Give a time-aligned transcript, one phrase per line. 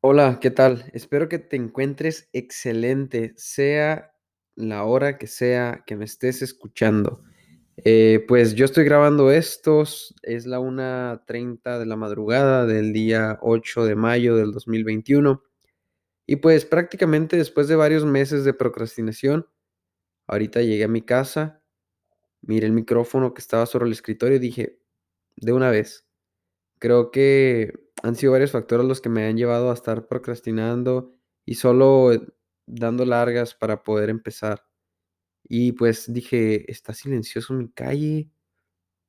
[0.00, 0.84] Hola, ¿qué tal?
[0.92, 4.12] Espero que te encuentres excelente, sea
[4.54, 7.24] la hora que sea que me estés escuchando.
[7.78, 13.84] Eh, pues yo estoy grabando estos, es la 1.30 de la madrugada del día 8
[13.86, 15.42] de mayo del 2021.
[16.26, 19.48] Y pues prácticamente después de varios meses de procrastinación,
[20.28, 21.64] ahorita llegué a mi casa,
[22.42, 24.78] miré el micrófono que estaba sobre el escritorio y dije,
[25.36, 26.08] de una vez,
[26.78, 31.54] Creo que han sido varios factores los que me han llevado a estar procrastinando y
[31.54, 32.20] solo eh,
[32.66, 34.64] dando largas para poder empezar.
[35.44, 38.30] Y pues dije, está silencioso mi calle,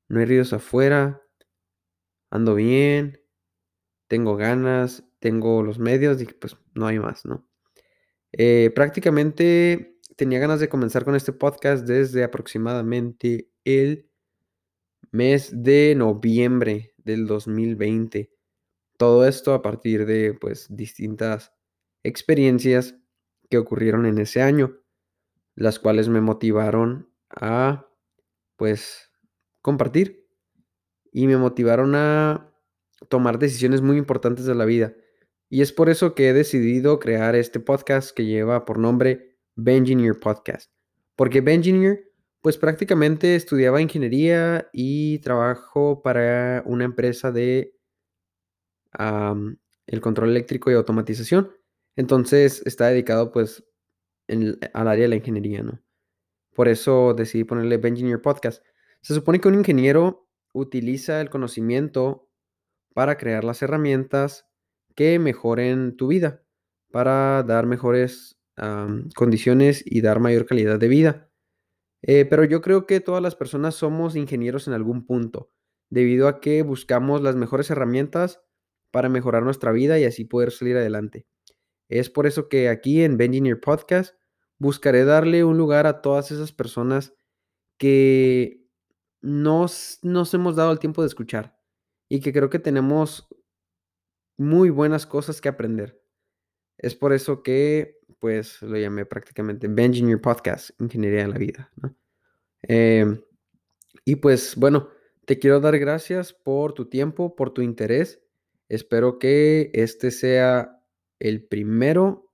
[0.08, 1.22] no hay ruidos afuera,
[2.30, 3.22] ando bien,
[4.08, 7.48] tengo ganas, tengo los medios, dije, pues no hay más, ¿no?
[8.32, 14.10] Eh, prácticamente tenía ganas de comenzar con este podcast desde aproximadamente el
[15.12, 18.39] mes de noviembre del 2020.
[19.00, 21.54] Todo esto a partir de, pues, distintas
[22.04, 22.98] experiencias
[23.50, 24.78] que ocurrieron en ese año,
[25.56, 27.88] las cuales me motivaron a,
[28.58, 29.10] pues,
[29.62, 30.28] compartir
[31.14, 32.54] y me motivaron a
[33.08, 34.94] tomar decisiones muy importantes de la vida.
[35.48, 40.20] Y es por eso que he decidido crear este podcast que lleva por nombre Bengineer
[40.20, 40.74] Podcast.
[41.16, 42.12] Porque Bengineer,
[42.42, 47.79] pues prácticamente estudiaba ingeniería y trabajo para una empresa de
[48.98, 51.52] el control eléctrico y automatización.
[51.96, 53.64] Entonces está dedicado pues
[54.28, 55.82] al área de la ingeniería, ¿no?
[56.54, 58.64] Por eso decidí ponerle Engineer Podcast.
[59.02, 62.30] Se supone que un ingeniero utiliza el conocimiento
[62.94, 64.48] para crear las herramientas
[64.96, 66.44] que mejoren tu vida,
[66.92, 68.38] para dar mejores
[69.16, 71.30] condiciones y dar mayor calidad de vida.
[72.02, 75.50] Eh, pero yo creo que todas las personas somos ingenieros en algún punto,
[75.90, 78.42] debido a que buscamos las mejores herramientas
[78.92, 81.26] para mejorar nuestra vida y así poder salir adelante.
[81.90, 84.16] Es por eso que aquí en Benjineer Podcast
[84.58, 87.14] buscaré darle un lugar a todas esas personas
[87.78, 88.68] que
[89.22, 91.58] nos, nos hemos dado el tiempo de escuchar
[92.08, 93.28] y que creo que tenemos
[94.38, 96.02] muy buenas cosas que aprender.
[96.78, 101.72] Es por eso que, pues, lo llamé prácticamente Benjineer Podcast, Ingeniería en la Vida.
[102.62, 103.22] Em,
[104.06, 104.90] y pues, bueno,
[105.26, 108.22] te quiero dar gracias por tu tiempo, por tu interés
[108.70, 110.80] Espero que este sea
[111.18, 112.32] el primero,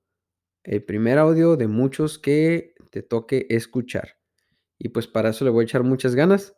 [0.63, 4.17] el primer audio de muchos que te toque escuchar.
[4.77, 6.53] Y pues para eso le voy a echar muchas ganas.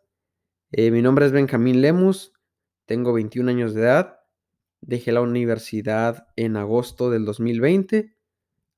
[0.71, 2.33] Eh, mi nombre es Benjamín Lemus,
[2.88, 4.17] tengo 21 años de edad,
[4.81, 8.15] dejé la universidad en agosto del 2020.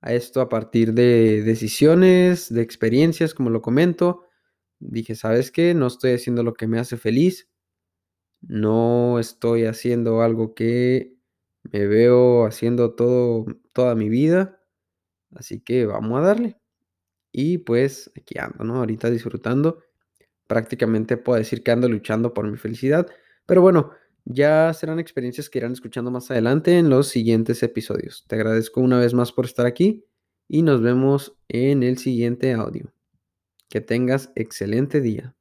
[0.01, 4.25] A esto a partir de decisiones, de experiencias, como lo comento.
[4.79, 5.73] Dije, ¿sabes qué?
[5.73, 7.48] No estoy haciendo lo que me hace feliz
[8.41, 11.15] no estoy haciendo algo que
[11.63, 14.61] me veo haciendo todo, toda mi vida.
[15.35, 16.57] Así que vamos a darle.
[17.31, 18.77] Y pues aquí ando, ¿no?
[18.77, 19.83] Ahorita disfrutando.
[20.47, 23.07] Prácticamente puedo decir que ando luchando por mi felicidad.
[23.45, 23.91] Pero bueno,
[24.25, 28.25] ya serán experiencias que irán escuchando más adelante en los siguientes episodios.
[28.27, 30.05] Te agradezco una vez más por estar aquí
[30.47, 32.91] y nos vemos en el siguiente audio.
[33.69, 35.35] Que tengas excelente día.